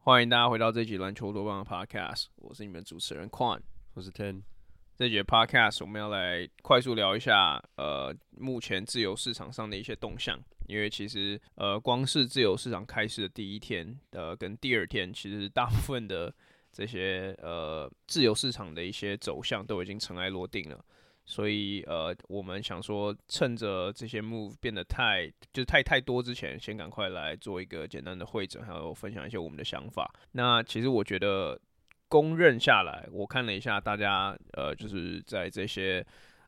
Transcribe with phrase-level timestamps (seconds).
[0.00, 3.60] 欢迎大家回到这集篮球多棒的 Podcast，我是你们主持人 Quan，
[3.94, 4.42] 我是 Ten。
[4.96, 10.40] 这集 Podcast 我们要来快速聊一下，呃，目前自由市场上的一些动向。
[10.66, 16.34] 因为其实，呃，光是自由市场开市的第一天，呃，跟第二天，其实大部分的
[16.78, 20.78] 这些呃自由市场的一些走向都已经尘埃落定了。
[21.26, 30.10] 所以，呃，我们想说，趁着这些 move 变得太就是太太多之前，先赶快来做一个简单的会诊，还有分享一些我们的想法。
[30.32, 31.60] 那其实我觉得，
[32.08, 36.02] 公认下来，我看了一下大家，呃，就是在这些，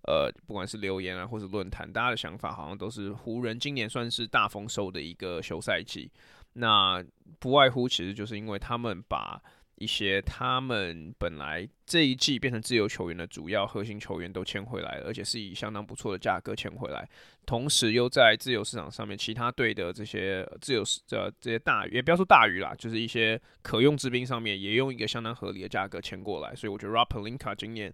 [0.05, 6.11] 呃，不管是留言啊，或是论坛，大家的想法好像都是湖人今年算是大丰收的一个休赛季。
[6.55, 7.05] 那
[7.39, 9.43] 不外乎其实就是因为他们把。
[9.81, 17.09] 一些他们本来这一季变成自由球员的主要核心球员都签回来了，而且是以相当不错的价格签回来，
[17.47, 27.91] 同时又在自由市场上面，其他队的这些自由市这这些大鱼，也不要说大鱼啦，就是一些可用之兵上面也用一个相当合理的价格签过来，所以我觉得 Rob Pelinka 今年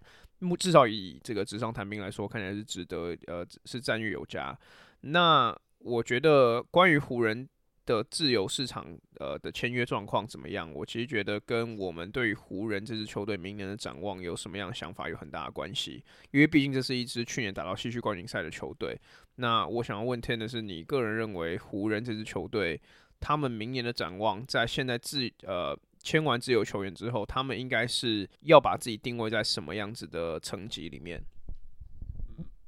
[0.59, 4.53] 至少以这个纸上谈兵来说，看起来是值得呃是赞誉有加。
[4.99, 7.47] 那我觉得关于湖人。
[7.87, 8.85] 的自由市场
[9.19, 10.71] 呃的签约状况怎么样？
[10.73, 16.03] 我其实觉得跟我们对于湖人这支球队明年的展望有什么样的想法有很大的关系。
[16.31, 18.99] 因为毕竟这是一支去年打到西区冠军赛的球队。
[19.37, 22.79] 那我想要问天的是，你个人认为湖人这支球队
[23.19, 31.23] 他们明年的展望，在现在自呃签完自由球员之后，他们应该是要把自己定位在什么样子的层级里面？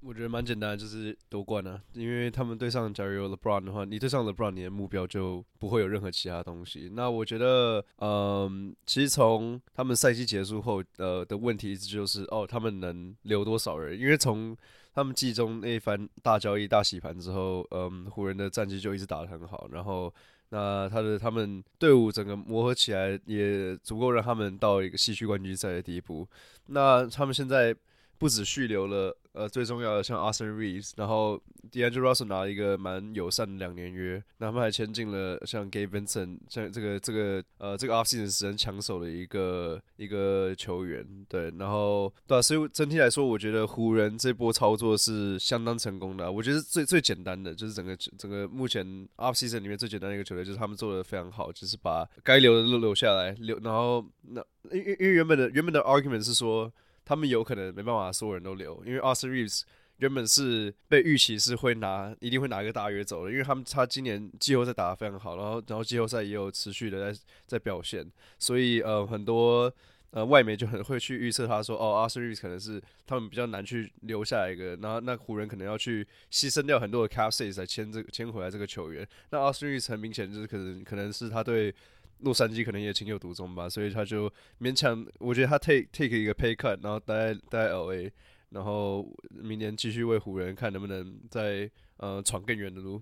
[0.02, 1.82] 我觉得蛮简单，就是夺冠啊。
[1.94, 6.90] 因为他们对上假如有 LeBron 的话，你对上 LeBron，你的目标就不会有任何其他东西。
[6.94, 14.00] 那我觉得，嗯，其实从他们赛季结束后，呃，的问题一直就是，哦，他们能留多少人？
[14.00, 14.56] 因为从
[14.94, 19.68] 他们季中那一番大交易、大洗盘之后，嗯，湖人的战绩就一直打得很好。
[19.70, 20.14] 然后，
[20.48, 26.26] 那他的他们队伍整个磨合起来，也足够让他们到一个西区冠军赛的地步。
[26.68, 27.76] 那他们现在
[28.18, 29.14] 不止续留了。
[29.40, 31.42] 呃，最重要的像 Austin Reeves，然后
[31.72, 46.30] D'Angelo Russell 拿了一个蛮友善的两年约，那他们还签进了像 Gabe Vincent，像这个这个呃这个 offseason 十人抢手的一个一个球员，对，然后对，所以整体来说，我觉得湖人这波操作是相当成功的。
[46.30, 48.86] 我觉得最最简单的就是整个整个目前
[49.16, 56.70] offseason 里面最简单的一个球队，就是他们做的非常好，就是把该留的都留下来，留，然后那因因因为原本的原本的 argument 是说。
[57.10, 59.64] 他们有可能没办法所有人都留，因为 Austin Reeves
[59.98, 69.74] 原本是被预期是会拿，一定会拿一个大约走的，因为他们他今年季后赛打得非常好，然后然后季后赛也有持续的在在表现，所以呃很多
[70.12, 81.74] 呃外媒就很会去预测他说哦 Austin Reeves 可能是他们比较难去留下来一个，然后那湖人可能要去牺牲掉很多的 cap space 来签这个签回来这个球员，那 Austin Reeves 很明显就是可能可能是他对。
[82.20, 88.12] 洛杉矶可能也情有独钟吧，所以他就勉强，我觉得他 take take 一个 pay cut，然后待待 LA，
[88.50, 93.02] 然后明年继续为湖人看能不能再呃闯更远的路。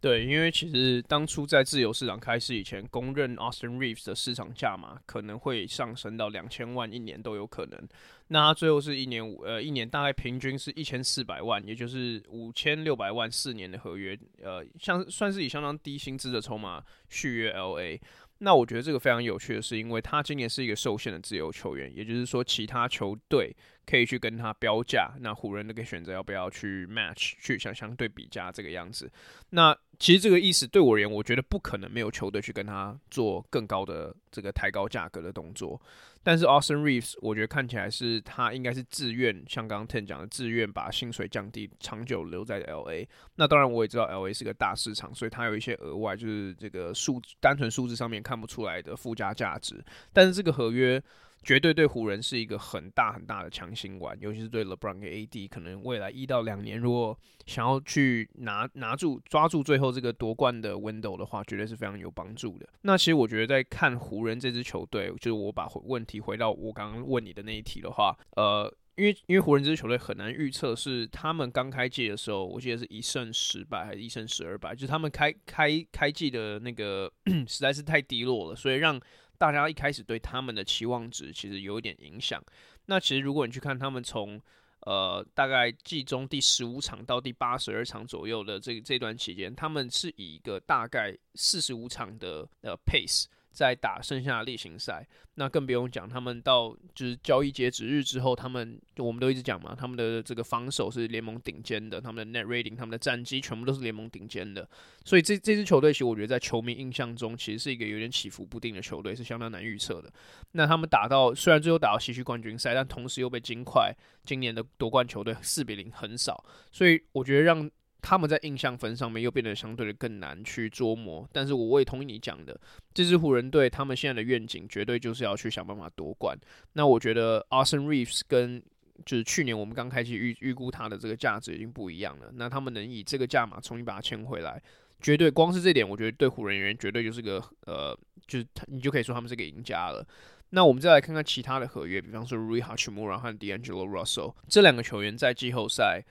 [0.00, 7.88] 对，因为其实当初在自由市场开市以前，公认 Austin Reeves 的市场价嘛可能会上升到两千万一年都有可能。
[8.28, 17.98] 那他最后是一年五呃一年大概平均是一千四百万，也就是五千六百万四年的合约，呃，像算是以相当低薪资的筹码续约 LA。
[18.38, 23.54] 那我觉得这个非常有趣的是，因为他今年是一个受限的自由球员，也就是说其他球队
[23.84, 29.10] 可以去跟他标价，那湖人都可以选择要不要去 match 去相相对比价这个样子。
[29.50, 35.80] 那其实这个意思对我而言，我觉得不可能没有球队去跟他做更高的这个抬高价格的动作。
[36.28, 43.08] 但是 Austin Reeves，我觉得看起来是他应该是自愿，像刚刚 Ten 讲的，自愿把薪水降低，长久留在 LA。
[43.36, 49.82] 那当然我也知道 LA 是个大市场，所以他有一些额外就是这个数单纯数字上面看不出来的附加价值。
[50.12, 51.02] 但是这个合约。
[51.42, 62.68] 绝对对湖人是一个很大很大的强心丸，尤其是对 LeBron 跟 AD，可能未来一到两年，如果想要去拿拿住抓住最后这个夺冠的 window 的话，绝对是非常有帮助的。
[62.82, 77.10] 那其实我觉得在看湖人这支球队，就是我把问题回到我刚刚问你的那一题的话，呃，因为因为湖人这支球队很难预测，是他们刚开季的时候，我记得是一胜十败还是一胜十二败，就是他们开开开季的那个
[77.46, 79.00] 实在是太低落了，所以让。
[79.38, 82.42] 大家一开始对他们的期望值其实有一点影响。
[82.86, 84.40] 那其实如果你去看他们从
[84.80, 104.68] 呃大概季中第十五场到第八十二场左右的这这段期间，他们是以一个大概四十五场的呃 pace 在打剩下的例行赛，那更不用讲，他们到就是交易截止日之后，他们我们都一直讲嘛，他们的这个防守是联盟顶尖的，他们的 net rating、他们的战绩全部都是联盟顶尖的，
[105.04, 110.12] 所以这这支球队其实我觉得在球迷印象中，其实是一个有点起伏不定的球队，是相当难预测的。
[110.52, 113.92] 那他们打到虽然最后打到西区冠军赛，但同时又被金块
[114.24, 117.68] 今年的夺冠球队四比零横扫，所以我觉得让。
[118.08, 122.58] 他们在印象分上面又变得相对的更难去琢磨，但是我也同意你讲的，
[122.94, 126.34] 这支湖人队他们现在的愿景绝对就是要去想办法夺冠。
[126.72, 128.62] 那我觉得 Austin Reeves 跟
[129.04, 132.30] 就是去年我们刚开始预预估他的这个价值已经不一样了。
[132.32, 134.58] 那他们能以这个价码重新把他签回来，
[135.02, 137.94] 绝对光是这点，我觉得对湖人而言绝对就是个呃，
[138.26, 140.02] 就是他你就可以说他们是个赢家了。
[140.48, 146.02] 那我们再来看看其他的合约，比方说 Rui Hachimura 和 D'Angelo Russell 这两个球员在季后赛。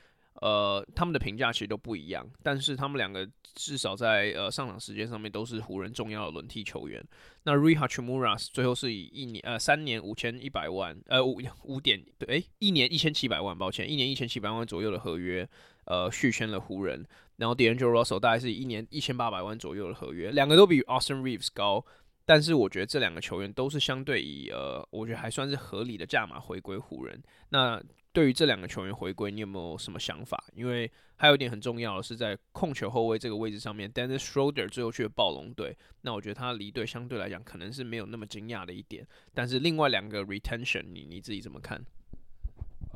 [0.42, 7.04] 呃，他们的评价其实都不一样，但是他们两个至少在呃上场时间上面都是湖人重要的轮替球员。
[7.44, 15.48] 那 Rui Hachimura 最后是以一年呃三年五千一百万呃五五点对诶一年一千七百万，抱歉一年一千七百万左右的合约
[15.86, 17.04] 呃续签了湖人。
[17.38, 21.86] 然后 D'Angelo Russell 大概是一年一千八百万左右的合约，两个都比 Austin Reeves 高，
[22.25, 27.22] 但是我觉得这两个球员都是相对以呃我觉得还算是合理的价码回归湖人。
[27.50, 27.81] 那
[28.18, 30.44] 对于这两个球员回归，你有没有什么想法？
[30.56, 39.06] 因为还有一点很重要的是，在控球后卫这个位置上面，Dennis Schroeder 最后去了暴龙队，那我觉得他离队相对来讲可能是没有那么惊讶的一点。
[39.36, 41.80] 但是另外两个 retention，你你自己怎么看？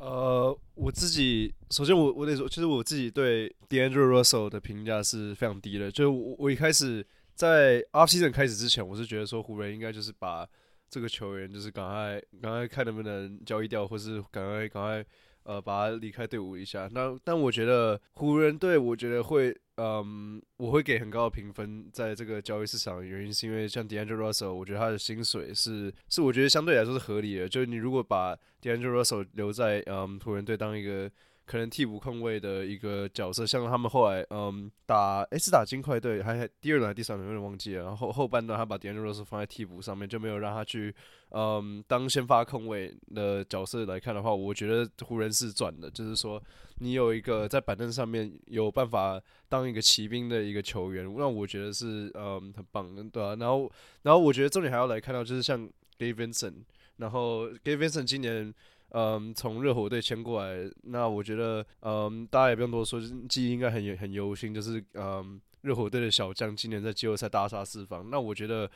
[0.00, 5.88] 呃，我自己首先我我得说，其实我自己对 D'Angelo Russell 的评价是非常低的。
[5.88, 10.48] 就我我一开始在 offseason 开始之前，我是觉得说湖人应该就是把。
[10.92, 15.02] 这个球员就是赶快赶快看能不能交易掉，或是赶快赶快
[15.44, 16.86] 呃把他离开队伍一下。
[16.92, 27.48] 那但我觉得湖人队，我觉得会嗯，我会给很高的评分，在这个交易市场的原因是因为像 D'Angelo Russell，我觉得他的薪水是是我觉得相对来说是合理的。
[27.48, 31.10] 就是你如果把 D'Angelo Russell 留在嗯湖人队当一个。
[31.44, 37.84] 可能替补控卫的一个角色，像他们后来，嗯，打，诶、是打金块队，还还第二轮还第三轮，有点忘记了。
[37.84, 40.94] 然后后半段他把 D'Angelo Russell 放在替补上面，就没有让他去，
[41.30, 45.90] 嗯，当先发控卫的角色来看的话，我觉得湖人是赚的。
[45.90, 46.42] 就是说，
[46.78, 53.34] 你有一个在板凳上面有办法当一个骑兵的一个球员，那我觉得是，嗯，很棒，对啊。
[53.40, 53.70] 然后，
[54.02, 55.68] 然后我觉得重点还要来看到，就是像
[55.98, 56.54] Gabe Vincent，
[56.98, 58.54] 然后 Gabe Vincent 今年。
[58.94, 68.10] 嗯，从热火队签过来，那我觉得，嗯，大家也不用多说，记忆应该很很犹新，就是嗯，热火队的小将今年在季后赛大杀四方。
[68.10, 68.70] 那我觉得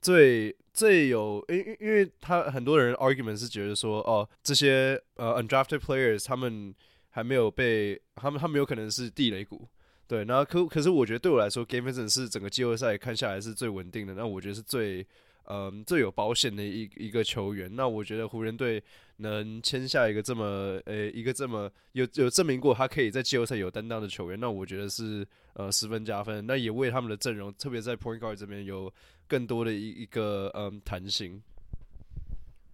[0.00, 6.74] 最最有，因因因为他很多人 argument 是觉得说，哦，这些呃 undrafted players 他们
[7.10, 9.68] 还没有被他们他们有可能是地雷股，
[10.08, 10.24] 对。
[10.24, 15.06] 然后可可是我觉得对我来说，Game Vincent 是整个季后赛看下来是最稳定的，那我觉得是最。
[15.52, 18.80] 嗯，最有保险的一一个球员，那我觉得湖人队
[19.16, 26.46] 能签下一个这么呃、一个这么有有证明过他可以在季后赛有担当的球员，那我觉得是呃十分加分。
[26.46, 28.92] 那也为他们的阵容，特别在 Point Guard 这边有
[29.26, 31.42] 更多的一一个嗯弹性。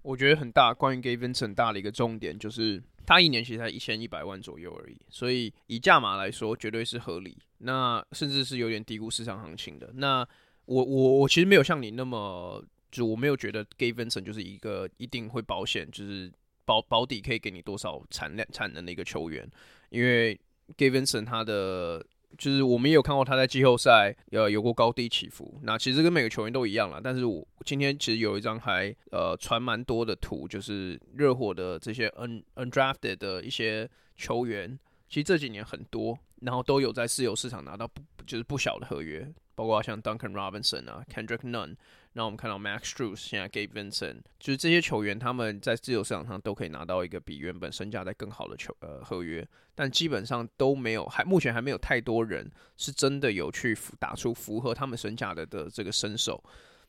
[0.03, 9.91] 我觉得很大，关于 Gabe Vincent 很大的一个重点就是他一年其实才一千一百万左右而已，所以以价码来说绝对是合理，那甚至是有点低估市场行情的。
[9.95, 10.29] 那
[10.67, 16.31] 我我我其实没有像你那么，就我没有觉得 Gavinson 就是一个一定会保险，就是
[16.65, 19.49] 保保底可以给你多少产量产能的一个球员，
[19.91, 20.39] 因为
[20.77, 22.05] Gavinson 他的
[22.37, 27.01] 就是我们也有看过他在季后赛呃有过高低起伏，那其实跟每个球员都一样啦。
[27.03, 34.77] 但是我今天其实有一张还呃传蛮多的图，就是热火的这些 un undrafted 的一些球员，
[35.09, 39.33] 其实这几年很多，然后都有在自由市场拿到不就是不小的合约。
[39.57, 41.75] 包括像 Duncan Robinson 啊，Kendrick Nunn，
[42.13, 49.45] 那我们看到 Max Strus，现在 Gabe Vincent，就是这些球员他们在自由市场上都可以拿到一个比原本身价再更好的球呃合约，
[49.75, 56.41] 但基本上都没有，还目前还没有太多人是真的有去打出符合他们身价的的这个身手。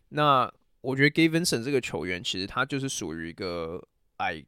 [0.10, 3.82] 那我觉得 Gabe Vincent 这个球员其实他就是属于一个
[4.18, 4.44] 矮，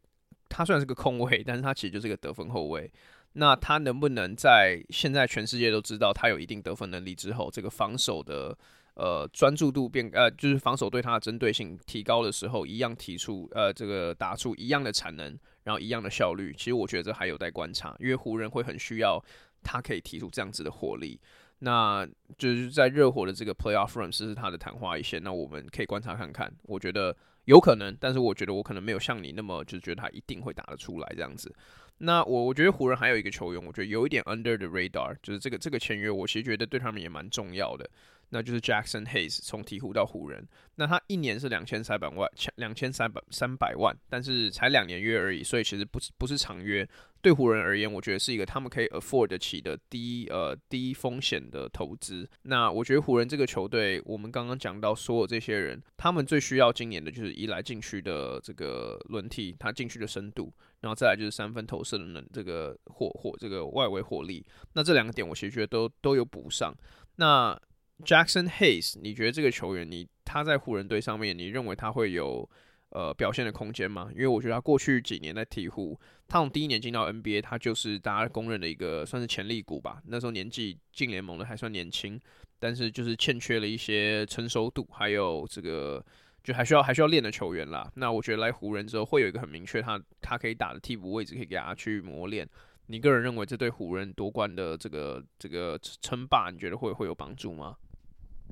[0.49, 2.91] 他虽然是个控卫，但是他其实就是个得分后卫。
[3.39, 8.55] 那他能不能在现在全世界都知道他有一定得分能力之后，这个防守的
[8.95, 16.53] 呃专注度变呃，就是防守对他的针对性提高的时候，一样提出呃这个打出一样的产能，然后一样的效率？
[16.57, 19.23] 其实我觉得这还有待观察，因为湖人会很需要
[19.63, 21.17] 他可以提出这样子的火力。
[21.59, 26.51] 那就是在热火的这个 playoff run 是他的昙花一现，那我们可以观察看看。
[26.63, 27.15] 我觉得
[27.45, 31.53] 有可能，但是我觉得我可能没有像你那么就觉得他一定会打得出来这样子。
[31.99, 37.89] 那我我觉得湖人还有一个球员，我觉得有一点 under the radar，就是这个这个签约，我其实觉得对他们也蛮重要的。
[38.31, 40.47] 那就是 Jackson Hayes 从鹈鹕到湖人。
[40.75, 46.87] 那他一年是两千三百万，两千三百三百万，但是才两年约而已，所以其实不是不是长约。
[47.21, 52.29] 对湖人而言，我觉得是一个他们可以 afford 得起的低呃低风险的投资。
[52.43, 64.45] 那我觉得湖人这个球队，我们刚刚讲到所有这些人，他们最需要今年的就是一来禁区的这个轮替，他禁区的深度，然后再来就是三分投射的能这个火火这个外围火力。
[64.73, 66.73] 那这两个点，我其实觉得都都有补上。
[67.17, 67.59] 那
[68.05, 72.49] Jackson Hayes，你觉得这个球员，你他在湖人队上面，你认为他会有
[72.91, 74.09] 呃表现的空间吗？
[74.13, 80.01] 因为我觉得他过去几年在鹈鹕，他从第一年进到 NBA，他就是大家公认的一个算是潜力股吧。
[80.05, 82.17] 那时候年纪进联盟的还算年轻，
[82.57, 86.01] 但是就是欠缺了一些成熟度，还有这个
[86.49, 87.87] 就还需要还需要练的球员啦。
[87.93, 92.49] 那我觉得来湖人之后，会有一个很明确他他可以打的替补位置，可以给他去磨练。
[92.87, 97.77] 你个人认为这对湖人夺冠的这个这个称霸，你觉得会会有帮助吗？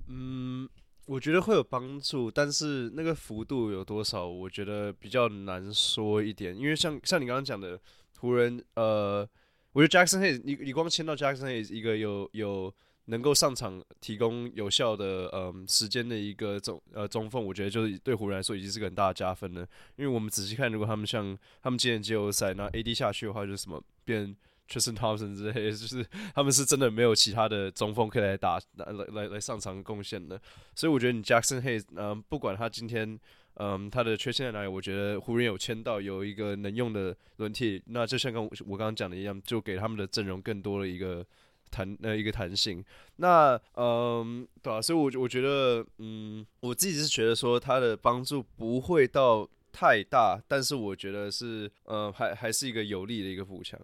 [0.10, 0.70] 嗯，
[1.08, 6.56] 我觉得会有帮助，但是那个幅度有多少，我觉得比较难说一点。
[6.56, 7.82] 因为像像你刚刚讲的，
[8.20, 9.28] 湖人，呃，
[9.72, 12.72] 我觉得 Jackson Hayes，你你光签到 Jackson Hayes 一个有有
[13.08, 19.62] 能够上场提供有效的嗯、时间的一个中呃中锋，我觉得就是对湖人来说已经是个很大的加分了。
[19.98, 24.36] 因为我们仔细看，如果他们像他们今年季后赛那 AD 下去的话，就是什么变。
[24.70, 30.38] Tristan Thompson 之类， 就是他们是真的没有其他的中锋可以来打来来来上场贡献的，
[30.76, 33.18] 所以我觉得你 Jackson Hayes，嗯、呃，不管他今天，
[33.54, 41.26] 嗯、他的缺陷在哪里，我觉得湖人有签到有一个能用的轮替，那就像跟我我刚刚讲的一样，就给他们的阵容更多的一个
[41.70, 42.84] 弹呃一个弹性。
[43.18, 53.80] 那嗯、对啊，所以我我觉得，嗯，我自己是觉得说他的帮助不会到太大，但是我觉得是，呃，还还是一个有利的一个补强。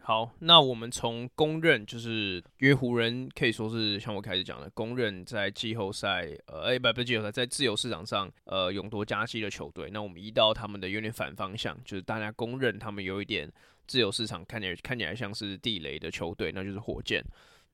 [0.00, 9.90] 好，那我们从公认，就是因为湖人可以说是像我开始讲的，公认在季后赛，呃，哎，不不季后赛，在自由市场上，呃，勇夺佳绩的球队。
[9.92, 13.52] 那我们移到他们的有点反方向，就是大家公认他们有一点
[13.86, 17.24] 自由市场看起来看起来像是地雷的球队，那就是火箭。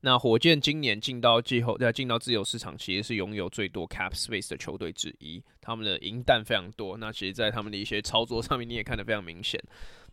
[0.00, 6.96] 那火箭今年进到季后，在进到自由市场，其实是拥有最多 cap space 的球队之一，他们的银弹非常多。
[6.96, 9.62] 那其实，在他们的一些操作上面，你也看得非常明显。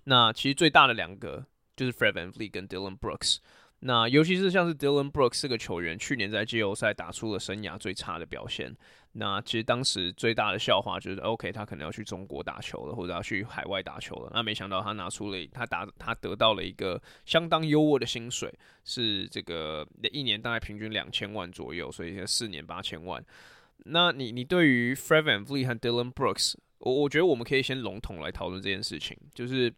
[0.03, 1.46] 那其实最大的两个。
[1.75, 3.38] 就是 Fred VanVleet 跟 Dylan Brooks，
[3.79, 8.75] 那尤其是像是 Dylan Brooks 这个球员，去年在季后赛打出了生涯最差的表现。
[9.13, 14.32] 那其实当时最大的笑话就是，OK，他可能要去中国打球了，或者要去海外打球了。
[14.34, 18.54] 那没想到他拿出了他打他得到了一个相当优渥的薪水，
[18.86, 23.24] 是这个一年大概平均两千万左右，所以现在四年八千万。
[23.86, 29.74] 那你你对于 Fred VanVleet 和 Dillon Brooks，我我觉得我们可以先笼统来讨论这件事情，就是。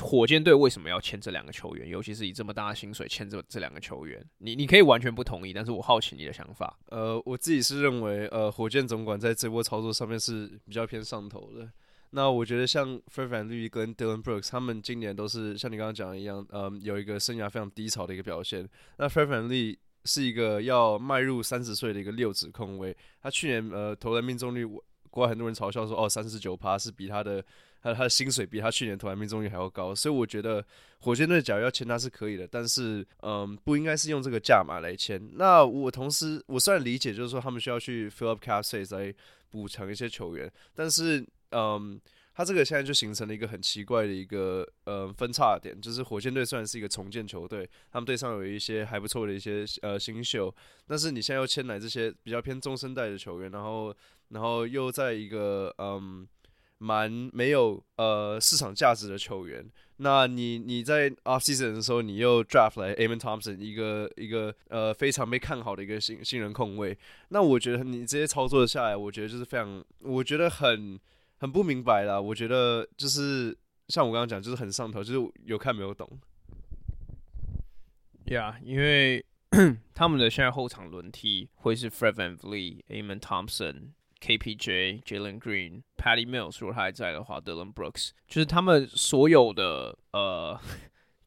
[0.00, 1.88] 火箭队为什么要签这两个球员？
[1.88, 6.78] 尤其是以这么大的薪水签这这两个球员，你你可以完全不同意，但是我好奇你的想法。
[6.88, 11.70] 呃，我自己是认为，呃，火箭总管在这波操作上面是比较偏上头的。
[12.10, 18.68] 那我觉得像 Freeman 力跟 Dillon Brooks，他们今年都是像你刚刚讲的一样，嗯、有一个生涯非常低潮的一个表现。
[18.98, 24.64] 那 Freeman 力是一个要迈入三十岁的一个六指控卫，他去年呃投篮命中率，
[25.10, 27.44] 国外很多人嘲笑说，哦，三十九趴是比他的。
[27.82, 30.64] 他他的薪水比他去年投篮命中率还要高，所以我觉得
[31.00, 35.30] 火箭队假如要签他是可以的，但是嗯，不应该是用这个价码来签。
[35.34, 39.14] 那我同时我虽然理解，就是说他们需要去 fill up cap space 来
[39.50, 42.00] 补偿一些球员，但是嗯，
[42.34, 50.52] 他这个现在就形成了一个很奇怪的一个呃分叉点，就是火箭队虽然是一个重建球队，他们队上有一些还不错的一些呃新秀，
[50.86, 53.94] 但是你现在又签来这些比较偏中生代的球员，然后
[54.30, 56.26] 然后又在一个嗯。
[56.78, 59.64] 蛮没有呃市场价值的球员，
[59.96, 66.96] 那你你在 off season 的时候，你又 draft 来 Amen Thompson 一个一个呃非常被看好的一个新新人控卫，
[67.28, 71.00] 那我觉得你这些操作下来，我觉得就是非常，我觉得很
[71.38, 72.20] 很不明白啦。
[72.20, 73.56] 我觉得就是
[73.88, 76.06] 像我刚刚讲，就是很上头，就是有看没有懂。
[78.26, 79.24] Yeah，因为
[79.94, 83.92] 他们的现在后场轮替会是 Fred VanVleet、Amen Thompson。
[84.20, 90.58] KPJ、Jalen Green、Patty Mills，如果他还在的话，Dylan Brooks，就是他们所有的呃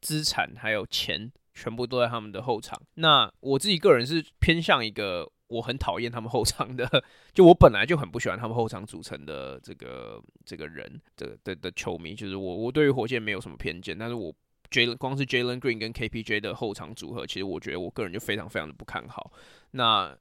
[0.00, 2.80] 资产还有钱，全部都在他们的后场。
[2.94, 14.34] 那我自己个人是偏向一个我很讨厌他们后场的，就我本来就很不喜欢他们后场组成的这个这个人的的的球迷，就是我我对于火箭没有什么偏见，但是我
[14.70, 19.32] Jalen 光是 Jalen Green 跟 KPJ 的后场组合，其实我觉得我个人就非常非常的不看好。
[19.72, 20.16] 那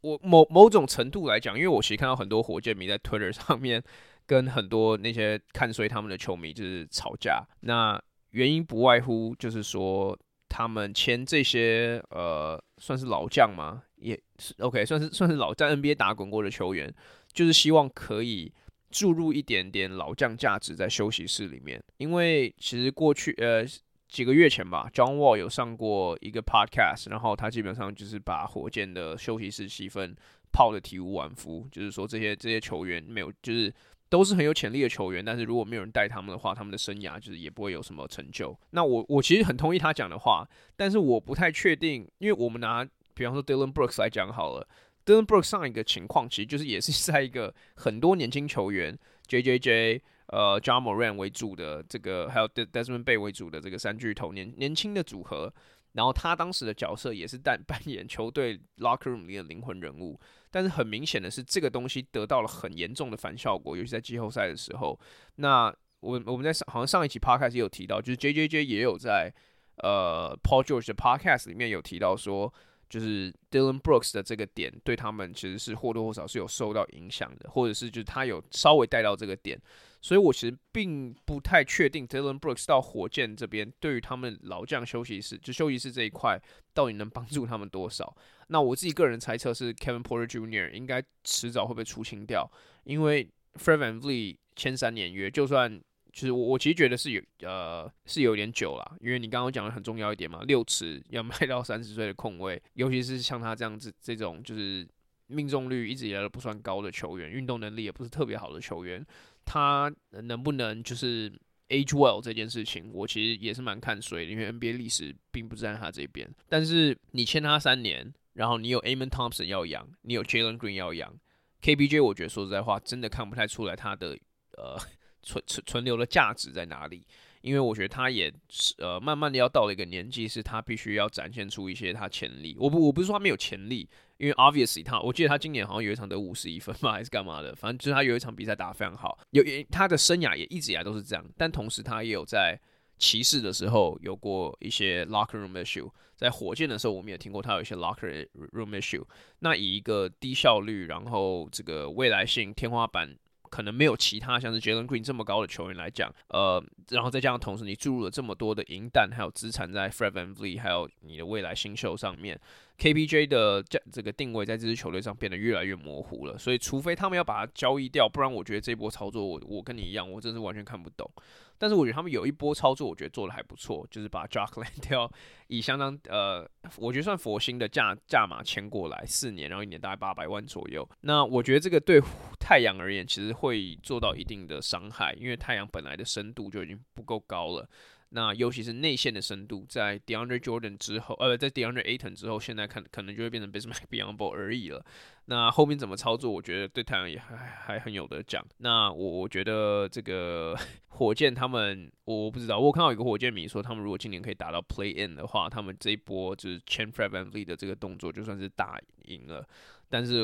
[0.00, 3.82] 我某某种程度来讲，因为我其实看到很多火箭迷在 Twitter 上面
[4.26, 7.46] 跟很多那些看衰他们的球迷就是吵架。
[7.60, 8.00] 那
[8.30, 13.82] 原因不外乎就是说他们签这些呃，算是老将吗？
[13.96, 16.92] 也是 OK，算是算是老在 NBA 打滚过的球员，
[17.32, 18.52] 就是希望可以
[18.90, 21.82] 注入一点点老将价值在休息室里面。
[21.96, 23.64] 因为其实过去呃
[24.08, 30.14] 几个月前吧，John Wall 有上过一个 Podcast，然后他基本上就是把火箭的休息室气氛
[30.52, 33.72] 泡得体无完肤，就是说这些这些球员没有就是。
[34.08, 38.56] 都是很有潜力的球员，但是如果没有人带他们的话，他们的生涯就是也不会有什么成就。
[38.70, 44.68] 那我我其实很同意他讲的话，但是我不太确定，因为我们拿比方说 Dylan Brooks 来讲好了
[45.04, 48.96] ，Dylan Brooks 上一个情况其实就是也是 在一个很多年轻球员
[49.26, 55.52] JJJ 呃 Ja Morant 为主的这个，还有 Desmond Bane 为主的这个三巨头年年轻的组合。
[55.92, 65.00] 然后他当时的角色也是扮 扮演球队 locker room 里的灵魂人物，但是很明显的是，这个东西得到了很严重的反效果，尤其在季后赛的时候。
[65.36, 69.32] 那我我们在上好像上一期 podcast 有提到，就是 J J J 也有在
[69.78, 72.52] 呃 Paul George 的 podcast 里面有提到说，
[72.90, 79.58] 就是 Dylan Brooks 的这个点对他们其实是或多或少是有受到影响的，或者是就是他有稍微带到这个点。
[80.06, 86.40] 所以，我其实并不太确定 Dylan Brooks 到火箭这边，对于他们老将休息室，就休息室这一块，
[86.72, 88.16] 到底能帮助他们多少？
[88.46, 90.70] 那我自己个人猜测是，Kevin Porter Jr.
[90.70, 92.48] 应该迟早会被出清掉，
[92.84, 95.82] 因为 Fred VanVleet 签三年约，就算
[96.12, 104.86] 其实我我其实觉得是有呃是有点久了，因为你刚刚讲的很重要一点嘛，六尺要卖到三十岁的控卫，尤其是像他这样子这种就是
[105.26, 109.04] 命中率一直以来都不算高的球员，运动能力也不是特别好的球员。
[109.46, 111.30] 他能不能就是
[111.68, 116.28] age well 这件事情，我其实也是蛮看衰的，因为 NBA 历史并不在他这边。
[116.48, 121.18] 但是你签他三年，然后你有 Amen Thompson 要养，你有 Jalen Green 要养
[121.62, 124.18] ，KBJ 我觉得说实在话，真的看不太出来他的
[124.58, 124.76] 呃
[125.22, 127.06] 存存存留的价值在哪里。
[127.42, 132.56] 因为我觉得他也是呃，慢慢的要到了一个年纪，是他必须要展现出一些他潜力。
[132.58, 133.88] 我不我不是说他没有潜力，
[134.18, 139.18] 因为 obviously 他，我记得他今年好像有一场得五十一分吧，还是干嘛的，反正就是他有一场比赛打得非常好。
[139.30, 142.58] 有他的生涯也一直以来都是这样，但同时他也有在
[142.98, 149.04] 骑士的时候有过一些 locker room issue，在火箭的时候我们也听过他有一些 locker room issue。
[149.40, 153.16] 那以一个低效率，然后这个未来性天花板。
[153.46, 162.38] 可能没有其他像是 Jalen Green 这么高的球员来讲，呃，然后再加上同时你注入了这么多的银弹还有资产在 Fred VanVleet 还有你的未来新秀上面
[162.78, 166.36] ，KPJ 的这这个定位在这支球队上变得越来越模糊了。
[166.36, 171.10] 所以除非他们要把它交易掉，不然我觉得这波操作我我跟你一样，我真是完全看不懂。
[171.58, 175.10] 但是我觉得他们有一波操作，我觉得做的还不错，就是把 JACK LAND 掉
[175.48, 180.88] 以相当呃，我觉得算佛心的价价码签过来四年，然后一年大概八百万左右。
[181.00, 182.00] 那我觉得这个对
[182.38, 187.68] 太阳而言，其实会做到一定的伤害，因为太阳本来的深度就已经不够高了。
[188.10, 194.84] 那尤其是内线的深度，在 DeAndre Jordan 之后，呃，在 DeAndre Ayton 之后，现在看可能就会变成 Bismack Biyombo 而已了。
[195.26, 198.44] 那后面怎么操作，我觉得对太阳也还还很有得讲。
[198.58, 200.56] 那我我觉得这个
[200.88, 207.44] 火箭他们，我不知道，我看到有个火箭迷说，他们如果今年可以打到 Play In 的话，他们这一波就是 Chen f r e d v a n l e e
[207.44, 209.46] 的这个动作，就算是打赢了。
[209.90, 210.22] 但是。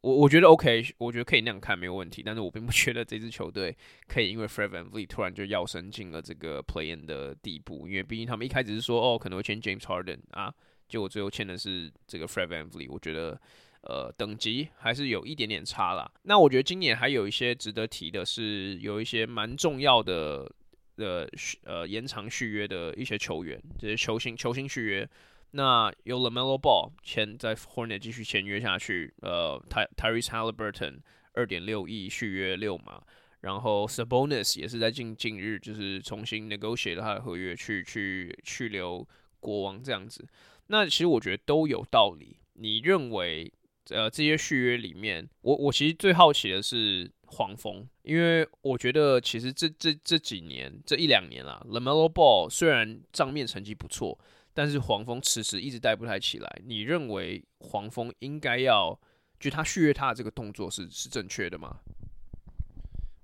[0.00, 10.54] 我我觉得 OK，我觉得可以那样看没有问题，但是我并不觉得这支球队可以因为 Fred VanVleet 突然就要升进了这个 Play-in 的地步，因为毕竟他们一开始是说哦可能会签 James Harden 啊，
[10.88, 13.40] 结果最后签的是这个 Fred VanVleet，我觉得
[13.80, 16.08] 呃等级还是有一点点差啦。
[16.22, 20.48] 那我觉得今年还有一些值得提的是，有一些蛮重要的
[20.96, 21.28] 的
[21.64, 25.08] 呃延长续约的一些球员，这些球星球星续约。
[25.52, 30.98] 那有 LaMelo Ball 签在 Hornet 继续签约下去，呃，Ty Tyrese Halliburton
[31.32, 33.02] 二点六亿续约六码，
[33.40, 39.08] 然后 Sabonis 也是在近近日就是重新 negotiate 了他的合约去去去留
[39.40, 40.26] 国王这样子。
[40.66, 42.36] 那其实我觉得都有道理。
[42.52, 43.50] 你认为
[43.88, 54.18] 呃这些续约里面，我我其实最好奇的是黄蜂，因为我觉得其实这这这几年这一两年啦，LaMelo Ball 虽然账面成绩不错。
[54.58, 58.98] 但是黄蜂迟迟一直带不太起来，你认为黄蜂应该要
[59.38, 61.78] 就他续约他的这个动作是是正确的吗？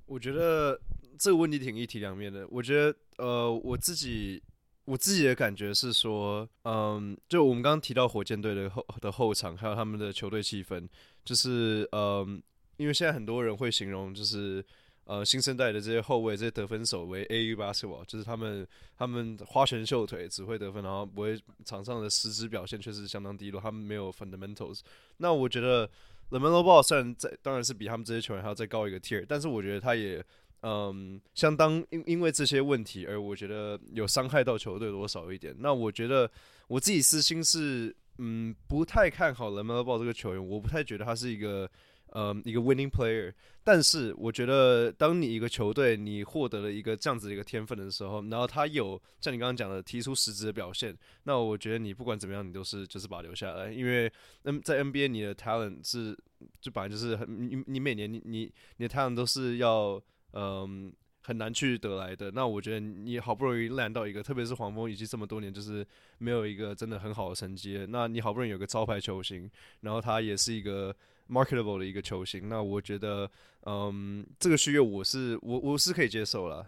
[0.07, 0.81] 我觉得
[1.18, 2.47] 这个问题挺一体两面的。
[2.49, 4.40] 我觉得呃，我自己
[4.85, 10.88] 我自己的感觉是说，嗯，就我们刚刚提到火箭队的后的后场，还有他们的球队气氛，
[11.25, 12.40] 就是嗯，
[12.77, 14.64] 因为现在很多人会形容就是。
[15.07, 24.81] 呃，新生代的这些后卫、这些得分手为 AU basketball，就是他们他们花拳绣腿只会得分，然后不会场上的实质表现确实相当低落，他们没有 fundamentals。
[25.19, 25.87] 那我觉得
[26.31, 30.25] LaMelo Ball 虽然在当然是比他们这些球员还要再高一个 tier，但是我觉得他也
[30.62, 35.55] 嗯，相当因因为这些问题而我觉得有伤害到球队多少一点。
[35.59, 36.31] 那我觉得
[36.67, 41.71] 我自己私心是，嗯，不太看好 LaMelo Ball 这个球员，我不太觉得他是一个。
[42.14, 43.33] 嗯，一个 winning player，
[43.64, 54.09] 但是我觉得，当你一个球队你获得了一个这样子的一个天分的时候，然后他有像你刚刚讲的提出实质的表现，那我觉得你不管怎么样，你都是就是把他留下来，因为
[54.44, 56.16] 嗯，在 NBA 你的 talent 是
[56.61, 60.00] 就本来就是很你你每年你你你的 talent 都是要
[60.35, 60.92] 嗯
[61.24, 65.85] 很难去得来的，那我觉得你好不容易 landed 到一个，特别是黄蜂以及这么多年就是
[66.18, 69.50] 没有一个真的很好的成绩，那你好不容易有个招牌球星，
[69.81, 70.94] 然后他也是一个。
[71.29, 73.31] Marketable 的一个球星，那我觉得，
[73.67, 76.67] 嗯，这个续约我是我我是可以接受了。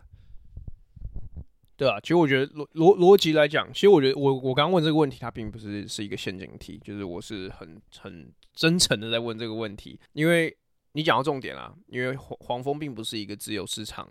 [1.78, 10.56] 对啊，其实我觉得逻逻逻辑来讲，其实我觉得我我刚问这个问题，它并不是是一个陷阱题，就是我是很很真诚的在问这个问题，因为
[10.92, 14.08] 你讲到重点啦，因为黄黄蜂并不是一个自由市场，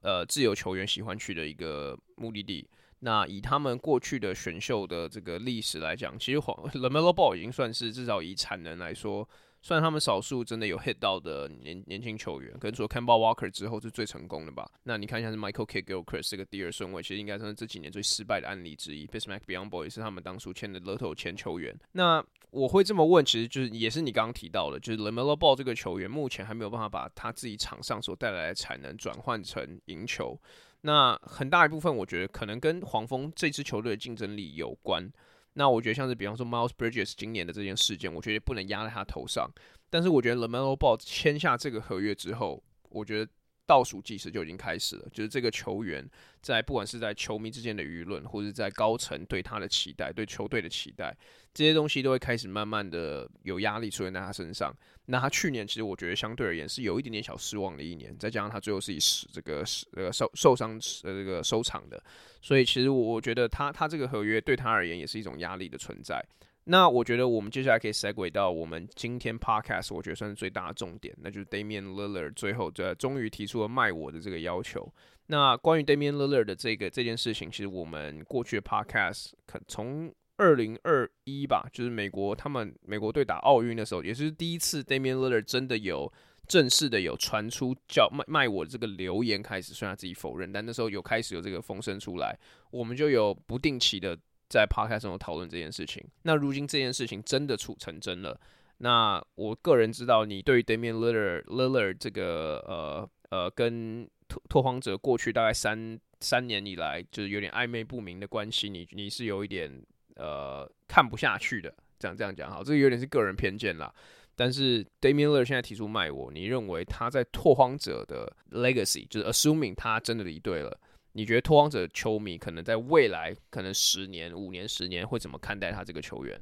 [0.00, 2.66] 呃，自由球员喜欢去的一个目的地。
[3.00, 9.28] 那以他们过去的选秀的这个历史来讲，其实黄 LaMelo Ball 已经算是至少以产能来说。
[9.64, 14.70] 虽然他们少数真的有 hit 到的年年轻球员，可能除了 c a m b a Walker 之后是最成功的吧。
[14.82, 15.80] 那你看一下是 Michael K.
[15.80, 19.06] Gilchrist 这个第二顺位，其实应该算是这几年最失败的案例之一。
[19.06, 21.74] Bismack Biyombo 也是他们当初签的乐透签球员。
[21.92, 30.38] 那我会这么问，其实就是也是你刚刚提到的，就是 LaMelo Ball 这个球员目前还没有办法把他自己场上所带来的产能转换成赢球。
[30.82, 35.10] 那很大一部分我觉得可能跟黄蜂这支球队的竞争力有关。
[35.54, 39.50] 那我觉得像是比方说 Miles Bridges 今年的这件事件，我觉得不能压在他头上。
[39.88, 43.30] 但是我觉得 LaMelo Ball 签下这个合约之后，我觉得
[43.66, 45.08] 倒数计时就已经开始了。
[45.12, 46.08] 就是这个球员
[46.40, 51.16] 在不管是在球迷之间的舆论，或者在高层对他的期待、对球队的期待，
[51.52, 54.74] 这些东西都会开始慢慢的有压力出现在他身上。
[55.06, 58.98] 那他去年其实我觉得相对而言是有一点点小失望的一年，再加上他最后是以
[59.32, 62.02] 这个呃受受伤呃这个收场的。
[62.40, 66.24] 所以其实我觉得他他这个合约对他而言也是一种压力的存在。
[66.64, 74.92] 那我觉得我们接下来可以 segue 到我们今天 podcast，我觉得算是最大的重点，那就是 Damian Lillard 最后这终于提出了卖我的这个要求。
[75.26, 86.12] 那关于 Damian Lillard 的这个这件事情，其实我们过去的 podcast 可从二零二一吧，就是美国他们美国队打奥运的时候，也是第一次 Damian Lillard 真的有。
[86.46, 92.38] 正式的有传出叫卖卖我的这个流言开始，虽然他自己否认，但那时候有开始有这个风声出来，
[92.70, 94.14] 我们就有不定期的
[94.48, 96.02] 在 podcast 中讨论这件事情。
[96.22, 98.38] 那如今这件事情真的处成真了。
[98.78, 109.70] 那我个人知道，你对于 Damian Lillard Lillard 这个呃呃跟拓拓荒者过去大概三三年以来就是有点暧昧不明的关系，你你是有一点
[110.16, 111.72] 呃看不下去的。
[111.96, 113.94] 这样这样讲好，这个有点是个人偏见啦。
[114.36, 120.76] 但是 Damian Lillard 现在提出卖我，你认为他在拓荒者的 legacy，就是 assuming 他真的离队了，
[121.14, 126.38] 你觉得拓荒者球迷可能在未来可能十年、五年、十年会怎么看待他这个球员？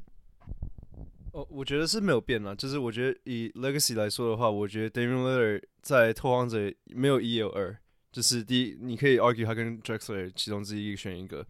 [1.33, 2.55] 哦，我觉得是没有变啦。
[2.55, 7.77] 就是我觉得以 legacy 来说的话，我觉得 Damian l i l l a r 在拓荒者没有一有二，
[8.11, 11.47] 就是第一，你可以 argue 他跟 Drexler 其中之一选一个。